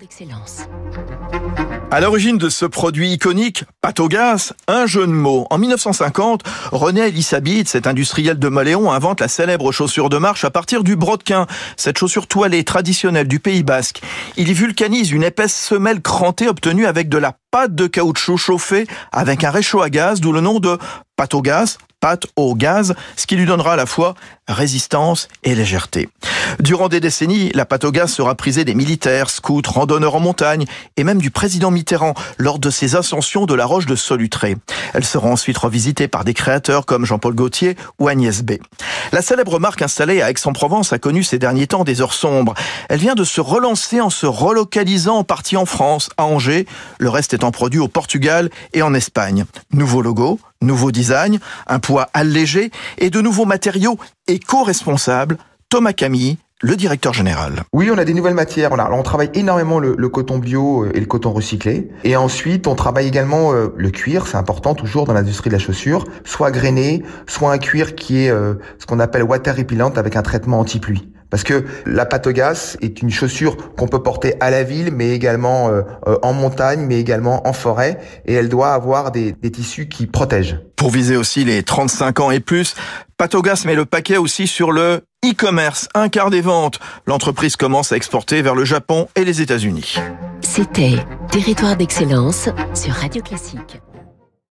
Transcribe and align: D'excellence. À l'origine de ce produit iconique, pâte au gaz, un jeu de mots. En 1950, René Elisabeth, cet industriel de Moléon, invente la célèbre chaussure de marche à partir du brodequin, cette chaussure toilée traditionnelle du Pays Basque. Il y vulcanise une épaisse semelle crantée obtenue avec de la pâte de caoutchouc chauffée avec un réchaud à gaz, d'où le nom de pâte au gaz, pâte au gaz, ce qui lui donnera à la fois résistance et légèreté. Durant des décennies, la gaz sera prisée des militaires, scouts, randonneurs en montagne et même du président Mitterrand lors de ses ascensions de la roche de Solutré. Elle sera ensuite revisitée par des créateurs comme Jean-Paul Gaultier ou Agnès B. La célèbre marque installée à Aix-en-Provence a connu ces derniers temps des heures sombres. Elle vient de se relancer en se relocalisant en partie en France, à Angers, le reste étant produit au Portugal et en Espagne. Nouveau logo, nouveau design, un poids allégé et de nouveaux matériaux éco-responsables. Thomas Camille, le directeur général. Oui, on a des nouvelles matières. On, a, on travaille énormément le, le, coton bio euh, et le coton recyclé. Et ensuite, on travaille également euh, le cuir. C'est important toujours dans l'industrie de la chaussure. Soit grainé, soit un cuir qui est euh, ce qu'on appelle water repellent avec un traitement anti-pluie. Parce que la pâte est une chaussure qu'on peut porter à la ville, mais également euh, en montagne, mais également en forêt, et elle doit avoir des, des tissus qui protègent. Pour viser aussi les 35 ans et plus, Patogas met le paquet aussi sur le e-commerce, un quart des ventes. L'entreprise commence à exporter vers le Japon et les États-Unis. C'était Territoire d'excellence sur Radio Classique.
D'excellence. 0.00 0.62
À 1.90 2.00
l'origine 2.00 2.38
de 2.38 2.48
ce 2.48 2.64
produit 2.64 3.12
iconique, 3.12 3.64
pâte 3.82 4.00
au 4.00 4.08
gaz, 4.08 4.54
un 4.68 4.86
jeu 4.86 5.06
de 5.06 5.12
mots. 5.12 5.46
En 5.50 5.58
1950, 5.58 6.42
René 6.72 7.02
Elisabeth, 7.02 7.68
cet 7.68 7.86
industriel 7.86 8.38
de 8.38 8.48
Moléon, 8.48 8.90
invente 8.90 9.20
la 9.20 9.28
célèbre 9.28 9.72
chaussure 9.72 10.08
de 10.08 10.16
marche 10.16 10.44
à 10.44 10.50
partir 10.50 10.82
du 10.82 10.96
brodequin, 10.96 11.46
cette 11.76 11.98
chaussure 11.98 12.26
toilée 12.26 12.64
traditionnelle 12.64 13.28
du 13.28 13.38
Pays 13.38 13.62
Basque. 13.62 14.00
Il 14.36 14.48
y 14.48 14.54
vulcanise 14.54 15.12
une 15.12 15.22
épaisse 15.22 15.54
semelle 15.54 16.00
crantée 16.00 16.48
obtenue 16.48 16.86
avec 16.86 17.08
de 17.08 17.18
la 17.18 17.36
pâte 17.50 17.74
de 17.74 17.86
caoutchouc 17.86 18.38
chauffée 18.38 18.86
avec 19.12 19.44
un 19.44 19.50
réchaud 19.50 19.82
à 19.82 19.90
gaz, 19.90 20.20
d'où 20.20 20.32
le 20.32 20.40
nom 20.40 20.58
de 20.58 20.78
pâte 21.16 21.34
au 21.34 21.42
gaz, 21.42 21.78
pâte 22.00 22.26
au 22.36 22.54
gaz, 22.54 22.94
ce 23.16 23.26
qui 23.26 23.36
lui 23.36 23.46
donnera 23.46 23.74
à 23.74 23.76
la 23.76 23.86
fois 23.86 24.14
résistance 24.48 25.28
et 25.44 25.54
légèreté. 25.54 26.08
Durant 26.60 26.88
des 26.88 27.00
décennies, 27.00 27.50
la 27.54 27.64
gaz 27.64 28.12
sera 28.12 28.34
prisée 28.34 28.64
des 28.64 28.74
militaires, 28.74 29.30
scouts, 29.30 29.62
randonneurs 29.66 30.14
en 30.14 30.20
montagne 30.20 30.64
et 30.96 31.04
même 31.04 31.18
du 31.18 31.30
président 31.30 31.70
Mitterrand 31.70 32.14
lors 32.38 32.58
de 32.58 32.70
ses 32.70 32.96
ascensions 32.96 33.46
de 33.46 33.54
la 33.54 33.66
roche 33.66 33.86
de 33.86 33.96
Solutré. 33.96 34.56
Elle 34.94 35.04
sera 35.04 35.28
ensuite 35.28 35.58
revisitée 35.58 36.08
par 36.08 36.24
des 36.24 36.34
créateurs 36.34 36.86
comme 36.86 37.04
Jean-Paul 37.04 37.34
Gaultier 37.34 37.76
ou 37.98 38.08
Agnès 38.08 38.42
B. 38.42 38.52
La 39.12 39.22
célèbre 39.22 39.58
marque 39.58 39.82
installée 39.82 40.22
à 40.22 40.30
Aix-en-Provence 40.30 40.92
a 40.92 40.98
connu 40.98 41.22
ces 41.22 41.38
derniers 41.38 41.66
temps 41.66 41.84
des 41.84 42.00
heures 42.00 42.14
sombres. 42.14 42.54
Elle 42.88 43.00
vient 43.00 43.14
de 43.14 43.24
se 43.24 43.40
relancer 43.40 44.00
en 44.00 44.10
se 44.10 44.26
relocalisant 44.26 45.18
en 45.18 45.24
partie 45.24 45.56
en 45.56 45.66
France, 45.66 46.10
à 46.16 46.24
Angers, 46.24 46.66
le 46.98 47.08
reste 47.08 47.34
étant 47.34 47.50
produit 47.50 47.80
au 47.80 47.88
Portugal 47.88 48.50
et 48.72 48.82
en 48.82 48.94
Espagne. 48.94 49.44
Nouveau 49.72 50.02
logo, 50.02 50.40
nouveau 50.60 50.90
design, 50.90 51.38
un 51.66 51.78
poids 51.78 52.08
allégé 52.14 52.70
et 52.98 53.10
de 53.10 53.20
nouveaux 53.20 53.44
matériaux 53.44 53.98
éco-responsables. 54.26 55.38
Thomas 55.68 55.92
Camille, 55.92 56.38
le 56.62 56.76
directeur 56.76 57.12
général. 57.12 57.64
Oui, 57.72 57.90
on 57.92 57.98
a 57.98 58.04
des 58.04 58.14
nouvelles 58.14 58.34
matières. 58.34 58.70
On, 58.70 58.78
a, 58.78 58.88
on 58.92 59.02
travaille 59.02 59.30
énormément 59.34 59.80
le, 59.80 59.96
le, 59.98 60.08
coton 60.08 60.38
bio 60.38 60.84
euh, 60.84 60.92
et 60.94 61.00
le 61.00 61.06
coton 61.06 61.32
recyclé. 61.32 61.90
Et 62.04 62.14
ensuite, 62.14 62.68
on 62.68 62.76
travaille 62.76 63.08
également 63.08 63.52
euh, 63.52 63.74
le 63.76 63.90
cuir. 63.90 64.28
C'est 64.28 64.36
important 64.36 64.76
toujours 64.76 65.06
dans 65.06 65.12
l'industrie 65.12 65.50
de 65.50 65.54
la 65.54 65.58
chaussure. 65.58 66.04
Soit 66.24 66.52
grainé, 66.52 67.02
soit 67.26 67.50
un 67.50 67.58
cuir 67.58 67.96
qui 67.96 68.24
est 68.24 68.30
euh, 68.30 68.54
ce 68.78 68.86
qu'on 68.86 69.00
appelle 69.00 69.24
water 69.24 69.56
repellent 69.56 69.92
avec 69.96 70.14
un 70.14 70.22
traitement 70.22 70.60
anti-pluie. 70.60 71.10
Parce 71.30 71.42
que 71.42 71.64
la 71.86 72.06
pâte 72.06 72.28
est 72.80 73.02
une 73.02 73.10
chaussure 73.10 73.74
qu'on 73.74 73.88
peut 73.88 74.02
porter 74.02 74.34
à 74.40 74.50
la 74.50 74.62
ville, 74.62 74.92
mais 74.92 75.10
également 75.10 75.68
euh, 75.68 75.82
en 76.22 76.32
montagne, 76.32 76.86
mais 76.86 77.00
également 77.00 77.46
en 77.48 77.52
forêt, 77.52 77.98
et 78.26 78.34
elle 78.34 78.48
doit 78.48 78.72
avoir 78.72 79.10
des, 79.10 79.32
des 79.32 79.50
tissus 79.50 79.88
qui 79.88 80.06
protègent. 80.06 80.60
Pour 80.76 80.90
viser 80.90 81.16
aussi 81.16 81.44
les 81.44 81.62
35 81.64 82.20
ans 82.20 82.30
et 82.30 82.40
plus, 82.40 82.76
Patogas 83.16 83.64
met 83.66 83.74
le 83.74 83.86
paquet 83.86 84.18
aussi 84.18 84.46
sur 84.46 84.70
le 84.70 85.00
e-commerce, 85.30 85.88
un 85.94 86.08
quart 86.08 86.30
des 86.30 86.40
ventes. 86.40 86.78
L'entreprise 87.06 87.56
commence 87.56 87.92
à 87.92 87.96
exporter 87.96 88.42
vers 88.42 88.54
le 88.54 88.64
Japon 88.64 89.08
et 89.16 89.24
les 89.24 89.42
États-Unis. 89.42 89.96
C'était 90.40 90.96
Territoire 91.30 91.76
d'excellence 91.76 92.48
sur 92.74 92.92
Radio 92.94 93.22
Classique. 93.22 93.80